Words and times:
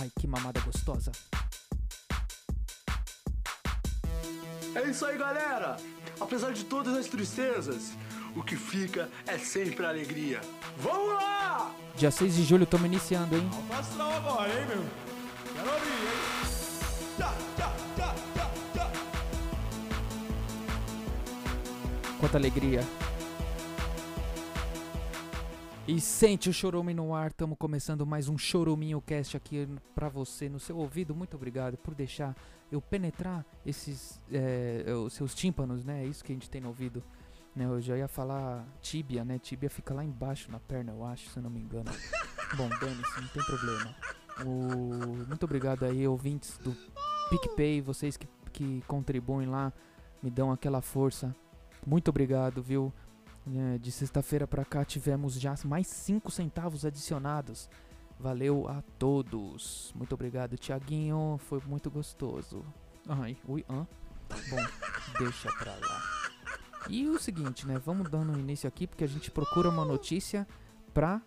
Ai, 0.00 0.12
que 0.16 0.28
mamada 0.28 0.60
gostosa. 0.60 1.10
É 4.74 4.82
isso 4.88 5.04
aí, 5.04 5.18
galera! 5.18 5.76
Apesar 6.20 6.52
de 6.52 6.64
todas 6.64 6.96
as 6.96 7.06
tristezas, 7.08 7.94
o 8.36 8.42
que 8.44 8.54
fica 8.54 9.08
é 9.26 9.36
sempre 9.38 9.84
a 9.84 9.88
alegria. 9.88 10.40
Vamos 10.76 11.14
lá! 11.14 11.74
Dia 11.96 12.12
6 12.12 12.36
de 12.36 12.44
julho 12.44 12.62
estamos 12.62 12.86
iniciando, 12.86 13.36
hein? 13.36 13.50
Alfa 13.52 13.78
astral 13.80 14.12
agora, 14.12 14.48
hein, 14.48 14.66
meu? 14.68 14.84
Quero 15.52 15.68
abrir, 15.68 15.90
hein? 15.90 16.48
Tchá, 17.16 17.34
tchá, 17.56 17.74
tchá, 17.96 18.14
tchá, 18.34 18.50
tchá. 18.74 18.92
Quanta 22.20 22.38
alegria. 22.38 22.86
E 25.88 25.98
sente 26.02 26.50
o 26.50 26.52
chorume 26.52 26.92
no 26.92 27.14
ar, 27.14 27.30
estamos 27.30 27.56
começando 27.58 28.04
mais 28.04 28.28
um 28.28 28.36
Choruminho 28.36 29.00
Cast 29.00 29.38
aqui 29.38 29.66
pra 29.94 30.10
você 30.10 30.46
no 30.46 30.60
seu 30.60 30.76
ouvido. 30.76 31.14
Muito 31.14 31.34
obrigado 31.34 31.78
por 31.78 31.94
deixar 31.94 32.36
eu 32.70 32.78
penetrar 32.78 33.42
esses 33.64 34.20
é, 34.30 34.84
os 34.92 35.14
seus 35.14 35.34
tímpanos, 35.34 35.82
né? 35.82 36.04
É 36.04 36.06
isso 36.06 36.22
que 36.22 36.30
a 36.30 36.34
gente 36.34 36.50
tem 36.50 36.60
no 36.60 36.68
ouvido. 36.68 37.02
Né? 37.56 37.64
Eu 37.64 37.80
já 37.80 37.96
ia 37.96 38.06
falar 38.06 38.68
tíbia, 38.82 39.24
né? 39.24 39.38
Tíbia 39.38 39.70
fica 39.70 39.94
lá 39.94 40.04
embaixo 40.04 40.52
na 40.52 40.60
perna, 40.60 40.92
eu 40.92 41.02
acho, 41.06 41.30
se 41.30 41.38
eu 41.38 41.42
não 41.42 41.48
me 41.48 41.60
engano. 41.60 41.90
Bom, 42.54 42.68
dane-se, 42.68 43.20
não 43.22 43.28
tem 43.28 43.42
problema. 43.44 43.96
O... 44.44 45.26
Muito 45.26 45.44
obrigado 45.44 45.86
aí, 45.86 46.06
ouvintes 46.06 46.58
do 46.58 46.76
PicPay, 47.30 47.80
vocês 47.80 48.18
que, 48.18 48.28
que 48.52 48.82
contribuem 48.86 49.48
lá, 49.48 49.72
me 50.22 50.28
dão 50.28 50.52
aquela 50.52 50.82
força. 50.82 51.34
Muito 51.86 52.08
obrigado, 52.08 52.62
viu? 52.62 52.92
É, 53.56 53.78
de 53.78 53.90
sexta-feira 53.90 54.46
pra 54.46 54.64
cá 54.64 54.84
tivemos 54.84 55.40
já 55.40 55.54
mais 55.64 55.86
5 55.86 56.30
centavos 56.30 56.84
adicionados. 56.84 57.70
Valeu 58.18 58.68
a 58.68 58.82
todos. 58.98 59.92
Muito 59.94 60.12
obrigado, 60.14 60.56
Tiaguinho. 60.56 61.38
Foi 61.38 61.60
muito 61.66 61.90
gostoso. 61.90 62.64
Ai, 63.08 63.36
ui, 63.46 63.64
hã? 63.70 63.86
Bom, 64.50 65.18
deixa 65.18 65.50
pra 65.52 65.72
lá. 65.74 66.02
E 66.90 67.06
o 67.06 67.18
seguinte, 67.18 67.66
né? 67.66 67.78
Vamos 67.78 68.10
dando 68.10 68.38
início 68.38 68.68
aqui 68.68 68.86
porque 68.86 69.04
a 69.04 69.08
gente 69.08 69.30
procura 69.30 69.68
uma 69.68 69.84
notícia 69.84 70.46
pra 70.92 71.22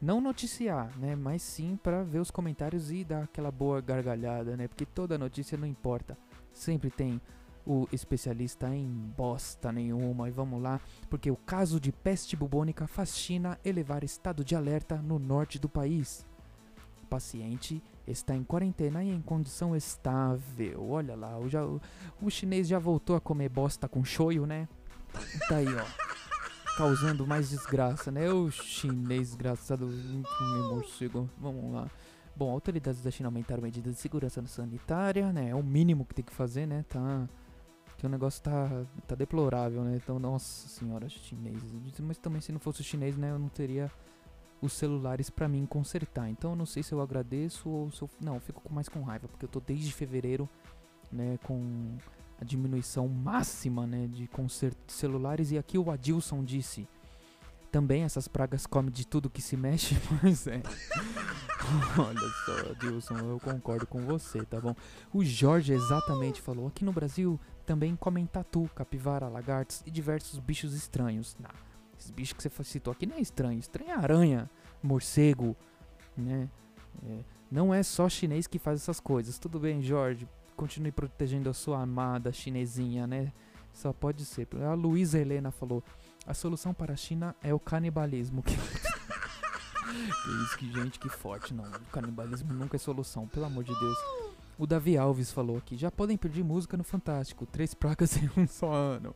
não 0.00 0.20
noticiar, 0.20 0.96
né? 0.98 1.16
Mas 1.16 1.42
sim 1.42 1.76
pra 1.82 2.02
ver 2.02 2.20
os 2.20 2.30
comentários 2.30 2.90
e 2.90 3.04
dar 3.04 3.24
aquela 3.24 3.50
boa 3.50 3.80
gargalhada, 3.80 4.56
né? 4.56 4.68
Porque 4.68 4.86
toda 4.86 5.18
notícia 5.18 5.58
não 5.58 5.66
importa. 5.66 6.16
Sempre 6.52 6.90
tem 6.90 7.20
o 7.66 7.88
especialista 7.92 8.68
em 8.74 8.86
bosta 9.16 9.72
nenhuma. 9.72 10.28
E 10.28 10.30
vamos 10.30 10.62
lá, 10.62 10.80
porque 11.10 11.30
o 11.30 11.36
caso 11.36 11.80
de 11.80 11.90
peste 11.90 12.36
bubônica 12.36 12.86
faz 12.86 13.16
China 13.16 13.58
elevar 13.64 14.04
estado 14.04 14.44
de 14.44 14.54
alerta 14.54 14.96
no 14.96 15.18
norte 15.18 15.58
do 15.58 15.68
país. 15.68 16.24
O 17.02 17.06
paciente 17.06 17.82
está 18.06 18.34
em 18.34 18.44
quarentena 18.44 19.02
e 19.02 19.10
em 19.10 19.20
condição 19.20 19.74
estável. 19.74 20.88
Olha 20.88 21.16
lá, 21.16 21.38
o, 21.38 21.48
já, 21.48 21.64
o, 21.64 22.30
chinês 22.30 22.68
já 22.68 22.78
voltou 22.78 23.16
a 23.16 23.20
comer 23.20 23.48
bosta 23.48 23.88
com 23.88 24.04
shoyu, 24.04 24.46
né? 24.46 24.68
Tá 25.48 25.56
aí, 25.56 25.66
ó. 25.66 26.76
Causando 26.76 27.26
mais 27.26 27.48
desgraça, 27.48 28.10
né? 28.10 28.30
O 28.30 28.50
chinês 28.50 29.28
desgraçado. 29.28 29.86
Morcego. 30.68 31.28
Vamos 31.38 31.72
lá. 31.72 31.90
Bom, 32.34 32.50
autoridades 32.50 33.02
da 33.02 33.10
China 33.10 33.28
aumentaram 33.28 33.62
medidas 33.62 33.94
de 33.94 34.00
segurança 34.00 34.44
sanitária, 34.46 35.32
né? 35.32 35.50
É 35.50 35.54
o 35.54 35.62
mínimo 35.62 36.04
que 36.04 36.14
tem 36.14 36.24
que 36.24 36.34
fazer, 36.34 36.66
né? 36.66 36.84
Tá 36.86 37.26
que 37.96 38.04
o 38.04 38.08
negócio 38.08 38.42
tá, 38.42 38.84
tá 39.06 39.14
deplorável, 39.14 39.82
né? 39.82 39.96
Então, 39.96 40.18
nossa 40.18 40.68
senhora, 40.68 41.08
chineses. 41.08 41.72
Mas 42.00 42.18
também 42.18 42.40
se 42.40 42.52
não 42.52 42.60
fosse 42.60 42.84
chinês, 42.84 43.16
né, 43.16 43.30
eu 43.30 43.38
não 43.38 43.48
teria 43.48 43.90
os 44.60 44.72
celulares 44.72 45.30
pra 45.30 45.48
mim 45.48 45.64
consertar. 45.66 46.28
Então 46.28 46.50
eu 46.50 46.56
não 46.56 46.66
sei 46.66 46.82
se 46.82 46.92
eu 46.92 47.00
agradeço 47.00 47.68
ou 47.68 47.90
se 47.90 48.02
eu. 48.02 48.10
Não, 48.20 48.34
eu 48.34 48.40
fico 48.40 48.62
mais 48.72 48.88
com 48.88 49.02
raiva, 49.02 49.28
porque 49.28 49.44
eu 49.44 49.48
tô 49.48 49.60
desde 49.60 49.92
fevereiro, 49.92 50.48
né, 51.10 51.38
com 51.42 51.96
a 52.40 52.44
diminuição 52.44 53.08
máxima, 53.08 53.86
né, 53.86 54.06
de 54.06 54.26
conserto 54.28 54.78
de 54.86 54.92
celulares. 54.92 55.50
E 55.50 55.58
aqui 55.58 55.78
o 55.78 55.90
Adilson 55.90 56.44
disse. 56.44 56.86
Também 57.72 58.04
essas 58.04 58.26
pragas 58.26 58.64
comem 58.64 58.90
de 58.90 59.06
tudo 59.06 59.28
que 59.28 59.42
se 59.42 59.54
mexe, 59.54 59.96
pois 60.22 60.46
é. 60.46 60.62
Olha 61.98 62.28
só, 62.46 62.70
Adilson, 62.70 63.18
eu 63.18 63.40
concordo 63.40 63.86
com 63.86 64.00
você, 64.06 64.42
tá 64.46 64.58
bom? 64.58 64.74
O 65.12 65.22
Jorge 65.22 65.74
exatamente 65.74 66.40
falou: 66.40 66.68
aqui 66.68 66.84
no 66.84 66.92
Brasil 66.92 67.38
também 67.66 67.96
comem 67.96 68.24
tatu, 68.26 68.70
capivara, 68.74 69.28
lagartos 69.28 69.82
e 69.84 69.90
diversos 69.90 70.38
bichos 70.38 70.72
estranhos. 70.72 71.36
Não, 71.38 71.50
esses 71.98 72.10
bichos 72.10 72.34
que 72.34 72.48
você 72.48 72.64
citou 72.64 72.92
aqui 72.92 73.06
não 73.06 73.16
é 73.16 73.20
estranho, 73.20 73.58
estranho 73.58 73.90
é 73.90 73.94
aranha, 73.94 74.50
morcego, 74.82 75.56
né? 76.16 76.48
É, 77.04 77.24
não 77.50 77.74
é 77.74 77.82
só 77.82 78.08
chinês 78.08 78.46
que 78.46 78.58
faz 78.58 78.80
essas 78.80 79.00
coisas. 79.00 79.38
Tudo 79.38 79.58
bem, 79.58 79.82
Jorge, 79.82 80.28
continue 80.56 80.92
protegendo 80.92 81.50
a 81.50 81.54
sua 81.54 81.80
amada 81.82 82.32
chinesinha, 82.32 83.06
né? 83.06 83.32
Só 83.72 83.92
pode 83.92 84.24
ser. 84.24 84.48
A 84.62 84.74
Luísa 84.74 85.18
Helena 85.18 85.50
falou: 85.50 85.82
a 86.26 86.32
solução 86.32 86.72
para 86.72 86.94
a 86.94 86.96
China 86.96 87.34
é 87.42 87.52
o 87.52 87.60
canibalismo. 87.60 88.42
que 88.46 88.52
isso, 90.44 90.58
que 90.58 90.72
gente, 90.72 90.98
que 90.98 91.08
forte. 91.08 91.52
Não, 91.52 91.64
o 91.64 91.92
canibalismo 91.92 92.52
nunca 92.52 92.76
é 92.76 92.78
solução, 92.78 93.28
pelo 93.28 93.46
amor 93.46 93.64
de 93.64 93.78
Deus. 93.78 94.25
O 94.58 94.66
Davi 94.66 94.96
Alves 94.96 95.30
falou 95.30 95.58
aqui: 95.58 95.76
já 95.76 95.90
podem 95.90 96.16
pedir 96.16 96.42
música 96.42 96.76
no 96.76 96.84
Fantástico, 96.84 97.44
três 97.46 97.74
placas 97.74 98.16
em 98.22 98.30
um 98.36 98.46
só 98.46 98.72
ano. 98.72 99.14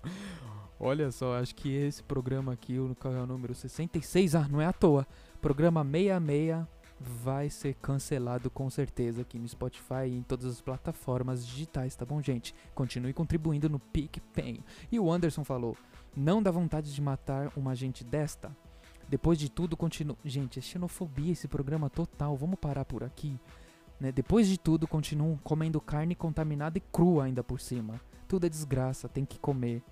Olha 0.79 1.11
só, 1.11 1.39
acho 1.39 1.55
que 1.55 1.75
esse 1.75 2.03
programa 2.03 2.53
aqui, 2.53 2.79
o 2.79 2.97
é 3.05 3.27
número 3.27 3.55
66, 3.55 4.35
ah, 4.35 4.49
não 4.49 4.61
é 4.61 4.67
à 4.67 4.73
toa. 4.73 5.07
Programa 5.41 5.85
66 5.85 6.67
vai 6.99 7.49
ser 7.49 7.75
cancelado 7.75 8.51
com 8.51 8.69
certeza 8.69 9.23
aqui 9.23 9.39
no 9.39 9.49
Spotify 9.49 10.07
e 10.07 10.19
em 10.19 10.23
todas 10.23 10.47
as 10.47 10.61
plataformas 10.61 11.47
digitais, 11.47 11.97
tá 11.97 12.05
bom, 12.05 12.21
gente? 12.21 12.55
Continue 12.75 13.13
contribuindo 13.13 13.69
no 13.69 13.79
PicPay. 13.79 14.61
E 14.93 15.01
o 15.01 15.11
Anderson 15.11 15.45
falou: 15.45 15.77
não 16.17 16.43
dá 16.43 16.51
vontade 16.51 16.95
de 16.95 17.01
matar 17.01 17.53
uma 17.57 17.75
gente 17.75 18.05
desta? 18.05 18.55
Depois 19.09 19.39
de 19.39 19.51
tudo, 19.51 19.77
continua. 19.77 20.17
Gente, 20.25 20.59
é 20.59 20.63
xenofobia 20.63 21.33
esse 21.33 21.49
programa 21.49 21.91
total. 21.91 22.37
Vamos 22.37 22.59
parar 22.59 22.85
por 22.85 23.03
aqui. 23.03 23.39
Né? 24.01 24.11
Depois 24.11 24.49
de 24.49 24.59
tudo, 24.59 24.89
continuam 24.89 25.37
comendo 25.45 25.81
carne 25.81 26.15
contaminada 26.15 26.79
e 26.79 26.81
crua 26.81 27.25
ainda 27.25 27.45
por 27.45 27.61
cima. 27.61 28.01
Tudo 28.27 28.47
é 28.47 28.49
desgraça, 28.49 29.09
tem 29.09 29.25
que 29.25 29.39
comer. 29.39 29.83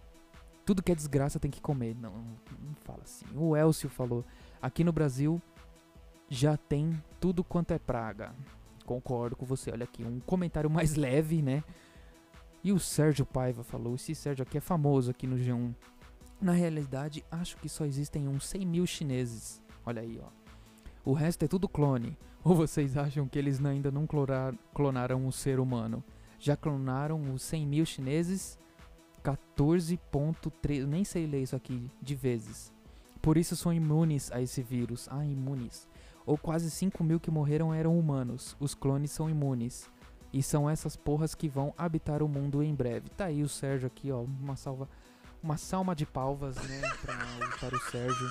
Tudo 0.65 0.83
que 0.83 0.91
é 0.91 0.95
desgraça 0.95 1.39
tem 1.39 1.51
que 1.51 1.61
comer. 1.61 1.95
Não, 1.95 2.13
não 2.13 2.75
fala 2.85 3.03
assim. 3.03 3.27
O 3.35 3.57
Elcio 3.57 3.89
falou: 3.89 4.25
aqui 4.63 4.83
no 4.83 4.93
Brasil 4.93 5.41
já 6.29 6.57
tem 6.57 7.03
tudo 7.21 7.45
quanto 7.45 7.73
é 7.73 7.79
praga. 7.79 8.35
Concordo 8.85 9.37
com 9.37 9.45
você. 9.45 9.71
Olha 9.71 9.85
aqui, 9.85 10.05
um 10.05 10.21
comentário 10.21 10.71
mais 10.71 10.95
leve, 10.97 11.43
né? 11.43 11.63
E 12.65 12.73
o 12.73 12.79
Sérgio 12.79 13.27
Paiva 13.27 13.63
falou: 13.63 13.95
esse 13.95 14.15
Sérgio 14.15 14.43
aqui 14.43 14.59
é 14.59 14.61
famoso 14.61 15.11
aqui 15.11 15.27
no 15.27 15.37
G1. 15.37 15.75
Na 16.41 16.53
realidade, 16.53 17.25
acho 17.31 17.57
que 17.57 17.69
só 17.69 17.85
existem 17.85 18.29
uns 18.29 18.47
100 18.47 18.67
mil 18.67 18.87
chineses. 18.87 19.61
Olha 19.85 20.03
aí, 20.03 20.21
ó. 20.23 20.29
O 21.05 21.13
resto 21.13 21.45
é 21.45 21.49
tudo 21.49 21.69
clone. 21.69 22.17
Ou 22.45 22.55
vocês 22.55 22.97
acham 22.97 23.27
que 23.27 23.39
eles 23.39 23.65
ainda 23.65 23.91
não 23.91 24.07
clonar, 24.07 24.55
clonaram 24.73 25.27
o 25.27 25.33
ser 25.33 25.59
humano? 25.61 26.03
Já 26.39 26.57
clonaram 26.57 27.35
os 27.35 27.43
100 27.43 27.67
mil 27.67 27.85
chineses 27.85 28.59
14.3, 29.23 30.87
nem 30.87 31.05
sei 31.05 31.27
ler 31.27 31.43
isso 31.43 31.57
aqui, 31.57 31.91
de 32.01 32.15
vezes. 32.15 32.73
Por 33.21 33.37
isso 33.37 33.57
são 33.57 33.73
imunes 33.73 34.31
a 34.33 34.41
esse 34.41 34.63
vírus. 34.63 35.09
Ah, 35.11 35.25
imunes. 35.25 35.89
Ou 36.25 36.39
quase 36.39 36.71
5 36.71 37.03
mil 37.03 37.19
que 37.19 37.31
morreram 37.31 37.75
eram 37.75 37.99
humanos. 37.99 38.57
Os 38.61 38.75
clones 38.75 39.11
são 39.11 39.29
imunes. 39.29 39.91
E 40.33 40.43
são 40.43 40.69
essas 40.69 40.95
porras 40.95 41.35
que 41.35 41.49
vão 41.49 41.75
habitar 41.77 42.23
o 42.23 42.29
mundo 42.29 42.63
em 42.63 42.75
breve. 42.75 43.09
Tá 43.11 43.27
aí 43.27 43.43
o 43.43 43.49
Sérgio 43.49 43.87
aqui, 43.87 44.13
ó. 44.13 44.23
Uma 44.23 44.57
salva. 44.57 44.89
Uma 45.43 45.57
salma 45.57 45.95
de 45.95 46.05
palvas, 46.05 46.57
né? 46.57 46.81
Pra, 47.03 47.17
para 47.61 47.77
o 47.77 47.81
Sérgio 47.91 48.31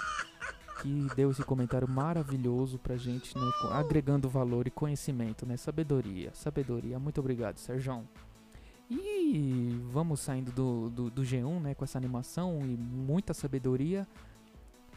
que 0.82 1.08
deu 1.16 1.32
esse 1.32 1.44
comentário 1.44 1.88
maravilhoso 1.88 2.78
pra 2.78 2.96
gente, 2.96 3.38
né? 3.38 3.44
Agregando 3.72 4.30
valor 4.30 4.68
e 4.68 4.72
conhecimento, 4.72 5.46
né? 5.46 5.58
Sabedoria, 5.58 6.32
sabedoria. 6.34 7.00
Muito 7.00 7.20
obrigado, 7.20 7.58
Sérgio. 7.58 8.03
E 8.90 9.82
vamos 9.91 10.22
saindo 10.22 10.52
do, 10.52 10.90
do, 10.90 11.09
do, 11.09 11.22
G1, 11.22 11.59
né? 11.62 11.76
Com 11.76 11.84
essa 11.84 11.97
animação 11.97 12.59
e 12.62 12.78
muita 12.78 13.34
sabedoria. 13.34 14.08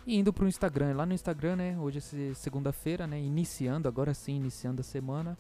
E 0.06 0.18
indo 0.18 0.32
pro 0.32 0.46
Instagram. 0.46 0.94
Lá 0.94 1.04
no 1.04 1.12
Instagram, 1.12 1.56
né? 1.56 1.78
Hoje 1.78 1.98
é 1.98 2.34
segunda-feira, 2.34 3.06
né? 3.06 3.20
Iniciando, 3.20 3.88
agora 3.88 4.14
sim, 4.14 4.36
iniciando 4.36 4.80
a 4.80 4.84
semana. 4.84 5.36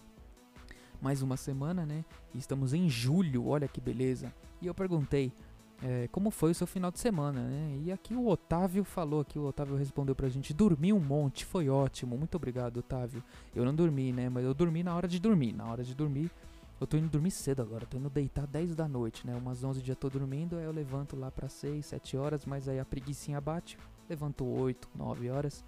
Mais 1.00 1.22
uma 1.22 1.36
semana, 1.36 1.86
né? 1.86 2.04
E 2.34 2.38
estamos 2.38 2.74
em 2.74 2.88
julho, 2.88 3.46
olha 3.46 3.68
que 3.68 3.80
beleza. 3.80 4.32
E 4.60 4.66
eu 4.66 4.74
perguntei, 4.74 5.32
é, 5.82 6.08
como 6.08 6.30
foi 6.30 6.50
o 6.50 6.54
seu 6.54 6.66
final 6.66 6.90
de 6.90 6.98
semana, 6.98 7.40
né? 7.40 7.78
E 7.84 7.90
aqui 7.90 8.14
o 8.14 8.28
Otávio 8.28 8.84
falou, 8.84 9.20
aqui 9.20 9.38
o 9.38 9.44
Otávio 9.44 9.76
respondeu 9.76 10.14
pra 10.14 10.28
gente, 10.28 10.52
dormi 10.52 10.92
um 10.92 11.00
monte, 11.00 11.44
foi 11.44 11.70
ótimo, 11.70 12.18
muito 12.18 12.34
obrigado, 12.34 12.78
Otávio. 12.78 13.22
Eu 13.54 13.64
não 13.64 13.74
dormi, 13.74 14.12
né? 14.12 14.28
Mas 14.28 14.44
eu 14.44 14.52
dormi 14.52 14.82
na 14.82 14.94
hora 14.94 15.08
de 15.08 15.18
dormir, 15.18 15.52
na 15.52 15.64
hora 15.64 15.82
de 15.82 15.94
dormir. 15.94 16.30
Eu 16.78 16.86
tô 16.86 16.96
indo 16.96 17.08
dormir 17.08 17.30
cedo 17.30 17.60
agora, 17.60 17.86
tô 17.86 17.96
indo 17.96 18.08
deitar 18.08 18.46
10 18.46 18.74
da 18.74 18.88
noite, 18.88 19.26
né? 19.26 19.34
Umas 19.34 19.62
11 19.62 19.80
já 19.80 19.94
tô 19.94 20.08
dormindo, 20.08 20.56
aí 20.56 20.64
eu 20.64 20.72
levanto 20.72 21.14
lá 21.14 21.30
pra 21.30 21.48
6, 21.48 21.84
7 21.84 22.16
horas, 22.16 22.46
mas 22.46 22.68
aí 22.68 22.78
a 22.78 22.84
preguiçinha 22.84 23.40
bate, 23.40 23.78
levanto 24.08 24.46
8, 24.46 24.88
9 24.94 25.30
horas. 25.30 25.64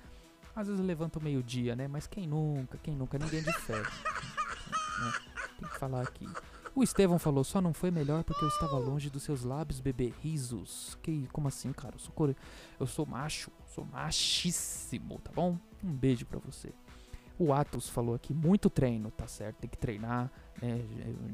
Às 0.54 0.66
vezes 0.66 0.80
eu 0.80 0.86
levanto 0.86 1.22
meio-dia, 1.22 1.74
né? 1.74 1.88
Mas 1.88 2.06
quem 2.06 2.26
nunca, 2.26 2.78
quem 2.82 2.94
nunca, 2.94 3.18
ninguém 3.18 3.42
de 3.42 3.52
fé. 3.52 3.78
né? 5.00 5.12
Tem 5.58 5.68
que 5.68 5.78
falar 5.78 6.02
aqui. 6.02 6.26
O 6.74 6.82
Estevão 6.82 7.18
falou, 7.18 7.44
só 7.44 7.60
não 7.60 7.74
foi 7.74 7.90
melhor 7.90 8.24
porque 8.24 8.42
eu 8.42 8.48
estava 8.48 8.78
longe 8.78 9.10
dos 9.10 9.22
seus 9.22 9.44
lábios, 9.44 9.78
bebê. 9.78 10.12
Risos. 10.22 10.96
Que, 11.02 11.28
como 11.30 11.48
assim, 11.48 11.70
cara? 11.72 11.94
Eu 11.94 11.98
sou, 11.98 12.12
core... 12.14 12.36
eu 12.80 12.86
sou 12.86 13.04
macho. 13.04 13.50
Sou 13.66 13.84
machíssimo, 13.84 15.18
tá 15.18 15.30
bom? 15.34 15.58
Um 15.84 15.92
beijo 15.92 16.24
pra 16.24 16.38
você. 16.38 16.72
O 17.38 17.52
Atos 17.52 17.88
falou 17.88 18.14
aqui, 18.14 18.32
muito 18.32 18.70
treino, 18.70 19.10
tá 19.10 19.26
certo? 19.26 19.56
Tem 19.56 19.68
que 19.68 19.76
treinar. 19.76 20.30
Né? 20.62 20.82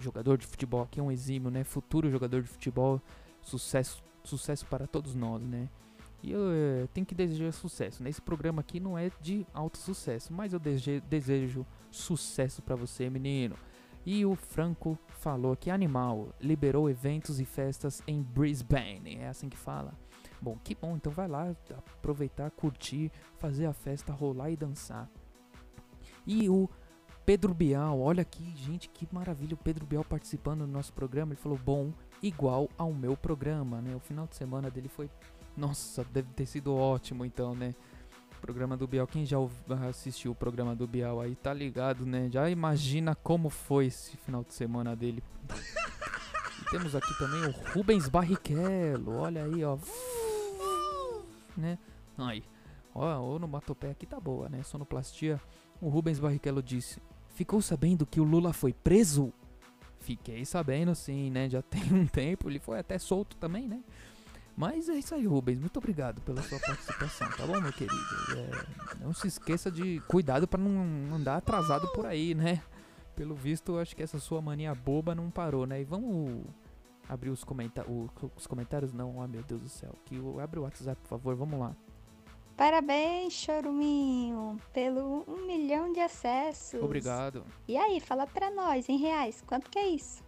Jogador 0.00 0.38
de 0.38 0.46
futebol 0.46 0.82
aqui 0.82 0.98
é 0.98 1.02
um 1.02 1.12
exímio, 1.12 1.50
né? 1.50 1.62
Futuro 1.62 2.10
jogador 2.10 2.42
de 2.42 2.48
futebol. 2.48 3.00
Sucesso, 3.40 4.02
sucesso 4.24 4.66
para 4.66 4.88
todos 4.88 5.14
nós, 5.14 5.42
né? 5.42 5.68
E 6.20 6.32
eu 6.32 6.40
eh, 6.50 6.88
tenho 6.92 7.06
que 7.06 7.14
desejar 7.14 7.52
sucesso. 7.52 8.02
Nesse 8.02 8.20
programa 8.20 8.60
aqui 8.60 8.80
não 8.80 8.98
é 8.98 9.10
de 9.20 9.46
alto 9.54 9.78
sucesso, 9.78 10.32
mas 10.32 10.52
eu 10.52 10.58
desejo, 10.58 11.00
desejo 11.08 11.66
sucesso 11.90 12.60
para 12.60 12.74
você, 12.74 13.08
menino. 13.08 13.54
E 14.10 14.24
o 14.24 14.34
Franco 14.34 14.98
falou 15.18 15.54
que 15.54 15.70
animal 15.70 16.30
liberou 16.40 16.88
eventos 16.88 17.40
e 17.40 17.44
festas 17.44 18.02
em 18.06 18.22
Brisbane. 18.22 19.16
É 19.16 19.28
assim 19.28 19.50
que 19.50 19.56
fala. 19.58 19.92
Bom, 20.40 20.56
que 20.64 20.74
bom. 20.74 20.96
Então 20.96 21.12
vai 21.12 21.28
lá 21.28 21.54
aproveitar, 21.76 22.50
curtir, 22.52 23.12
fazer 23.36 23.66
a 23.66 23.74
festa, 23.74 24.10
rolar 24.10 24.50
e 24.50 24.56
dançar. 24.56 25.10
E 26.26 26.48
o 26.48 26.70
Pedro 27.26 27.52
Bial, 27.52 28.00
olha 28.00 28.22
aqui, 28.22 28.50
gente, 28.56 28.88
que 28.88 29.06
maravilha. 29.12 29.52
O 29.52 29.58
Pedro 29.58 29.84
Bial 29.84 30.02
participando 30.02 30.60
do 30.60 30.72
nosso 30.72 30.94
programa. 30.94 31.34
Ele 31.34 31.40
falou: 31.42 31.58
bom, 31.58 31.92
igual 32.22 32.70
ao 32.78 32.94
meu 32.94 33.14
programa, 33.14 33.82
né? 33.82 33.94
O 33.94 34.00
final 34.00 34.26
de 34.26 34.36
semana 34.36 34.70
dele 34.70 34.88
foi 34.88 35.10
nossa, 35.54 36.02
deve 36.04 36.32
ter 36.32 36.46
sido 36.46 36.74
ótimo 36.74 37.26
então, 37.26 37.54
né? 37.54 37.74
Programa 38.40 38.76
do 38.76 38.86
Bial, 38.86 39.06
quem 39.06 39.26
já 39.26 39.36
assistiu 39.88 40.32
o 40.32 40.34
programa 40.34 40.74
do 40.74 40.86
Bial 40.86 41.20
aí 41.20 41.34
tá 41.34 41.52
ligado, 41.52 42.06
né? 42.06 42.28
Já 42.30 42.48
imagina 42.48 43.14
como 43.14 43.50
foi 43.50 43.86
esse 43.86 44.16
final 44.16 44.44
de 44.44 44.54
semana 44.54 44.94
dele. 44.94 45.22
E 46.62 46.64
temos 46.70 46.94
aqui 46.94 47.18
também 47.18 47.44
o 47.46 47.50
Rubens 47.72 48.08
Barrichello, 48.08 49.16
olha 49.16 49.44
aí, 49.44 49.64
ó. 49.64 49.76
Né? 51.56 51.78
Aí, 52.16 52.44
ó, 52.94 53.18
o 53.18 53.36
onomatopeia 53.36 53.92
aqui 53.92 54.06
tá 54.06 54.20
boa, 54.20 54.48
né? 54.48 54.62
Sonoplastia. 54.62 55.40
O 55.80 55.88
Rubens 55.88 56.18
Barrichello 56.18 56.62
disse: 56.62 57.00
Ficou 57.34 57.60
sabendo 57.60 58.06
que 58.06 58.20
o 58.20 58.24
Lula 58.24 58.52
foi 58.52 58.72
preso? 58.72 59.32
Fiquei 60.00 60.44
sabendo 60.44 60.94
sim, 60.94 61.30
né? 61.30 61.48
Já 61.48 61.60
tem 61.62 61.92
um 61.92 62.06
tempo, 62.06 62.48
ele 62.48 62.58
foi 62.58 62.78
até 62.78 62.98
solto 62.98 63.36
também, 63.36 63.68
né? 63.68 63.82
Mas 64.58 64.88
é 64.88 64.94
isso 64.94 65.14
aí, 65.14 65.24
Rubens. 65.24 65.60
Muito 65.60 65.76
obrigado 65.76 66.20
pela 66.22 66.42
sua 66.42 66.58
participação, 66.58 67.30
tá 67.30 67.46
bom, 67.46 67.60
meu 67.60 67.72
querido? 67.72 67.94
É, 68.36 69.00
não 69.00 69.14
se 69.14 69.28
esqueça 69.28 69.70
de 69.70 70.00
cuidado 70.08 70.48
para 70.48 70.60
não 70.60 71.14
andar 71.14 71.36
atrasado 71.36 71.86
por 71.92 72.04
aí, 72.04 72.34
né? 72.34 72.60
Pelo 73.14 73.36
visto, 73.36 73.78
acho 73.78 73.94
que 73.94 74.02
essa 74.02 74.18
sua 74.18 74.42
mania 74.42 74.74
boba 74.74 75.14
não 75.14 75.30
parou, 75.30 75.64
né? 75.64 75.80
E 75.80 75.84
vamos 75.84 76.44
abrir 77.08 77.30
os, 77.30 77.44
comenta 77.44 77.86
os 78.36 78.48
comentários? 78.48 78.92
Não, 78.92 79.18
oh 79.18 79.28
meu 79.28 79.44
Deus 79.44 79.62
do 79.62 79.68
céu. 79.68 79.94
Que 80.04 80.16
abre 80.42 80.58
o 80.58 80.64
WhatsApp, 80.64 81.00
por 81.02 81.08
favor, 81.08 81.36
vamos 81.36 81.60
lá. 81.60 81.76
Parabéns, 82.56 83.34
Choruminho, 83.34 84.60
pelo 84.72 85.24
um 85.28 85.46
milhão 85.46 85.92
de 85.92 86.00
acessos. 86.00 86.82
Obrigado. 86.82 87.44
E 87.68 87.76
aí, 87.76 88.00
fala 88.00 88.26
pra 88.26 88.50
nós, 88.50 88.88
em 88.88 88.96
reais, 88.96 89.40
quanto 89.46 89.70
que 89.70 89.78
é 89.78 89.86
isso? 89.90 90.20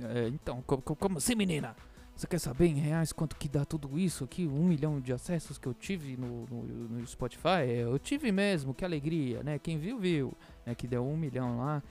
É, 0.00 0.28
então, 0.28 0.62
como, 0.62 0.82
como 0.82 1.18
assim, 1.18 1.34
menina? 1.34 1.74
Você 2.16 2.28
quer 2.28 2.38
saber 2.38 2.66
em 2.66 2.74
reais 2.74 3.12
quanto 3.12 3.34
que 3.34 3.48
dá 3.48 3.64
tudo 3.64 3.98
isso 3.98 4.22
aqui? 4.22 4.46
Um 4.46 4.64
milhão 4.64 5.00
de 5.00 5.12
acessos 5.12 5.58
que 5.58 5.66
eu 5.66 5.74
tive 5.74 6.16
no, 6.16 6.46
no, 6.46 6.62
no 6.62 7.06
Spotify? 7.06 7.66
É, 7.66 7.82
eu 7.82 7.98
tive 7.98 8.30
mesmo, 8.30 8.72
que 8.72 8.84
alegria, 8.84 9.42
né? 9.42 9.58
Quem 9.58 9.78
viu, 9.78 9.98
viu. 9.98 10.32
Né? 10.64 10.74
Que 10.76 10.86
deu 10.86 11.04
um 11.04 11.16
milhão 11.16 11.58
lá, 11.58 11.82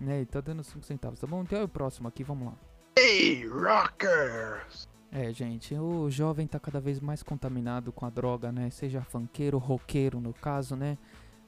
né? 0.00 0.20
E 0.20 0.26
tá 0.26 0.40
dando 0.40 0.62
cinco 0.62 0.84
centavos, 0.84 1.18
tá 1.18 1.26
bom? 1.26 1.42
Então 1.42 1.58
é 1.58 1.64
o 1.64 1.68
próximo 1.68 2.06
aqui, 2.06 2.22
vamos 2.22 2.46
lá. 2.46 2.54
Hey, 2.96 3.48
rockers! 3.48 4.88
É, 5.10 5.32
gente, 5.32 5.74
o 5.74 6.08
jovem 6.08 6.46
tá 6.46 6.60
cada 6.60 6.80
vez 6.80 7.00
mais 7.00 7.22
contaminado 7.22 7.92
com 7.92 8.06
a 8.06 8.10
droga, 8.10 8.52
né? 8.52 8.70
Seja 8.70 9.02
funkeiro, 9.02 9.58
roqueiro 9.58 10.20
no 10.20 10.32
caso, 10.32 10.76
né? 10.76 10.96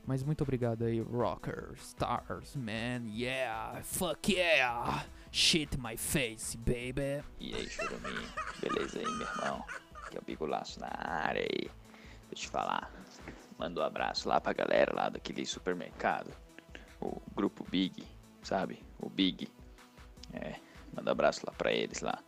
Mas 0.07 0.23
muito 0.23 0.43
obrigado 0.43 0.85
aí, 0.85 1.01
rockers, 1.01 1.81
stars, 1.81 2.55
man, 2.57 3.07
yeah, 3.09 3.83
fuck 3.83 4.33
yeah! 4.33 5.07
Shit 5.33 5.79
my 5.79 5.97
face, 5.97 6.57
baby. 6.59 7.25
E 7.41 7.55
aí, 7.55 7.69
Churuminho? 7.69 8.29
Beleza 8.61 8.99
aí, 8.99 9.05
meu 9.05 9.27
irmão? 9.27 9.65
Aqui 10.05 10.19
é 10.19 10.21
o 10.21 10.25
Bigulaço 10.25 10.79
na 10.79 10.91
área 10.93 11.41
aí. 11.41 11.71
Deixa 12.29 12.33
eu 12.33 12.37
te 12.37 12.49
falar. 12.49 12.93
Manda 13.59 13.81
um 13.81 13.85
abraço 13.85 14.29
lá 14.29 14.41
pra 14.41 14.53
galera 14.53 14.95
lá 14.95 15.09
daquele 15.09 15.47
supermercado. 15.47 16.31
O 17.01 17.21
grupo 17.35 17.65
Big, 17.69 18.05
sabe? 18.43 18.85
O 19.01 19.09
Big. 19.09 19.49
É, 20.35 20.57
manda 20.93 21.11
um 21.11 21.13
abraço 21.13 21.41
lá 21.47 21.53
pra 21.57 21.73
eles 21.73 22.01
lá. 22.01 22.23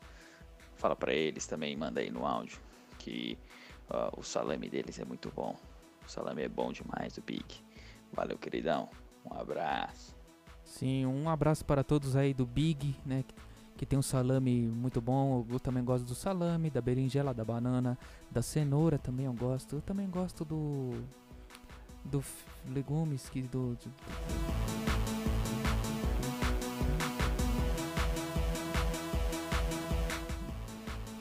Fala 0.76 0.96
pra 0.96 1.12
eles 1.12 1.46
também, 1.46 1.76
manda 1.76 2.00
aí 2.00 2.11
no 2.11 2.26
áudio. 2.26 2.58
Que 2.99 3.38
o 4.17 4.22
salame 4.22 4.69
deles 4.69 4.99
é 4.99 5.05
muito 5.05 5.31
bom. 5.31 5.56
O 6.06 6.11
salame 6.11 6.43
é 6.43 6.49
bom 6.49 6.73
demais, 6.73 7.19
o 7.19 7.23
Big. 7.23 7.44
Valeu, 8.12 8.38
queridão. 8.38 8.88
Um 9.25 9.35
abraço. 9.35 10.14
Sim, 10.64 11.05
um 11.06 11.29
abraço 11.29 11.64
para 11.64 11.82
todos 11.82 12.14
aí 12.14 12.32
do 12.32 12.47
Big, 12.47 12.97
né? 13.05 13.25
Que 13.76 13.85
tem 13.85 13.99
um 13.99 14.03
salame 14.03 14.69
muito 14.69 15.00
bom. 15.00 15.44
Eu 15.50 15.58
também 15.58 15.85
gosto 15.85 16.05
do 16.05 16.14
salame, 16.14 16.70
da 16.70 16.81
berinjela, 16.81 17.35
da 17.35 17.44
banana, 17.44 17.99
da 18.31 18.41
cenoura 18.41 18.99
também 18.99 19.26
eu 19.26 19.35
gosto. 19.35 19.76
Eu 19.76 19.82
também 19.82 20.08
gosto 20.08 20.44
do. 20.44 20.93
do 22.05 22.23
legumes 22.73 23.29
que 23.29 23.43
do, 23.43 23.75
do 23.75 23.93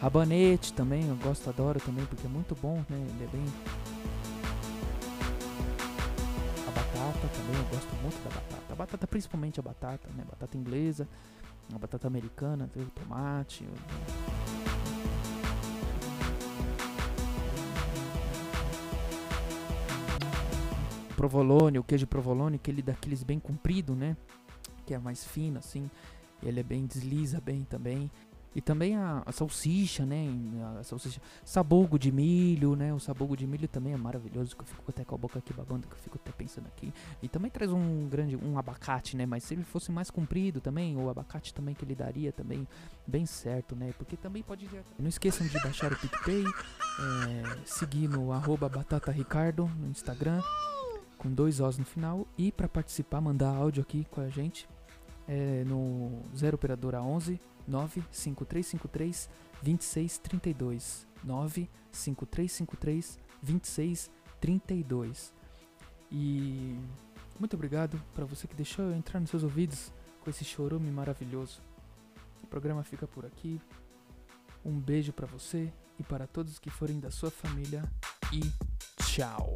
Rabanete 0.06 0.72
também, 0.72 1.08
eu 1.08 1.16
gosto, 1.16 1.50
adoro 1.50 1.80
também, 1.80 2.06
porque 2.06 2.28
é 2.28 2.30
muito 2.30 2.56
bom, 2.56 2.76
né? 2.88 3.08
Ele 3.10 3.24
é 3.24 3.28
bem. 3.28 3.46
Também, 7.46 7.62
eu 7.62 7.70
gosto 7.70 7.96
muito 8.02 8.24
da 8.24 8.30
batata. 8.30 8.74
A 8.74 8.76
batata, 8.76 9.08
principalmente 9.08 9.60
a 9.60 9.64
batata, 9.64 10.10
né? 10.16 10.24
Batata 10.30 10.58
inglesa, 10.58 11.08
a 11.74 11.78
batata 11.78 12.08
americana, 12.08 12.70
o 12.76 12.86
tomate. 12.90 13.68
Provolone, 21.16 21.80
o 21.80 21.84
queijo 21.84 22.08
provolone, 22.08 22.56
aquele 22.56 22.82
daqueles 22.82 23.24
bem 23.24 23.40
comprido, 23.40 23.96
né? 23.96 24.18
Que 24.86 24.94
é 24.94 25.00
mais 25.00 25.24
fino, 25.24 25.60
assim. 25.60 25.90
Ele 26.44 26.60
é 26.60 26.64
bem, 26.64 26.86
desliza 26.86 27.40
bem 27.40 27.64
também. 27.64 28.12
E 28.56 28.62
também 28.62 28.96
a, 28.96 29.22
a, 29.26 29.32
salsicha, 29.34 30.06
né? 30.06 30.30
A 30.80 30.84
salsicha. 30.84 31.22
Sabugo 31.44 32.00
de 32.00 32.10
milho, 32.10 32.74
né? 32.74 32.94
O 32.94 33.00
sabugo 33.00 33.36
de 33.36 33.46
milho 33.46 33.68
também 33.68 33.92
é 33.92 33.98
maravilhoso, 33.98 34.56
que 34.56 34.62
eu 34.62 34.66
fico 34.66 34.84
até 34.88 35.04
com 35.04 35.14
a 35.14 35.18
boca 35.18 35.40
aqui 35.40 35.52
babando, 35.52 35.86
que 35.88 35.94
eu 35.94 36.00
fico 36.00 36.18
até 36.24 36.32
pensando 36.32 36.68
aqui. 36.68 36.94
E 37.22 37.28
também 37.28 37.52
traz 37.52 37.70
um 37.72 38.08
grande, 38.08 38.38
um 38.38 38.58
abacate, 38.58 39.18
né? 39.18 39.26
Mas 39.26 39.44
se 39.44 39.54
ele 39.54 39.64
fosse 39.64 39.92
mais 39.92 40.10
comprido 40.10 40.62
também, 40.62 40.96
o 40.96 41.10
abacate 41.10 41.54
também 41.54 41.76
que 41.76 41.84
ele 41.84 41.96
daria 41.96 42.32
também 42.32 42.66
bem 43.06 43.26
certo, 43.26 43.76
né? 43.76 43.94
Porque 43.98 44.16
também 44.16 44.42
pode... 44.42 44.70
Não 44.98 45.10
esqueçam 45.10 45.46
de 45.46 45.62
baixar 45.62 45.92
o 45.92 45.98
PicPay, 45.98 46.46
é, 46.46 47.58
seguir 47.66 48.08
no 48.08 48.32
arroba 48.32 48.70
batataricardo 48.70 49.70
no 49.78 49.90
Instagram, 49.90 50.42
com 51.18 51.30
dois 51.30 51.60
Os 51.60 51.78
no 51.78 51.84
final. 51.84 52.26
E 52.38 52.54
para 52.54 52.70
participar, 52.70 53.20
mandar 53.20 53.54
áudio 53.54 53.82
aqui 53.82 54.08
com 54.10 54.22
a 54.22 54.30
gente, 54.30 54.66
é, 55.28 55.64
no 55.66 56.22
0 56.36 56.56
operadora 56.56 57.02
11 57.02 57.40
95353 57.68 59.30
2632. 59.62 61.08
95353 61.24 63.20
2632. 63.42 65.34
E 66.12 66.78
muito 67.40 67.56
obrigado 67.56 68.02
para 68.14 68.26
você 68.26 68.48
que 68.48 68.56
deixou 68.56 68.86
eu 68.86 68.96
entrar 68.96 69.20
nos 69.20 69.30
seus 69.30 69.44
ouvidos 69.44 69.92
com 70.22 70.30
esse 70.30 70.46
chorume 70.46 70.90
maravilhoso. 70.92 71.62
O 72.44 72.48
programa 72.48 72.84
fica 72.84 73.08
por 73.08 73.26
aqui. 73.26 73.60
Um 74.64 74.80
beijo 74.80 75.12
para 75.14 75.28
você 75.28 75.72
e 76.00 76.04
para 76.04 76.28
todos 76.28 76.60
que 76.60 76.70
forem 76.70 77.00
da 77.00 77.12
sua 77.12 77.30
família 77.30 77.84
e 78.32 78.42
tchau. 79.04 79.56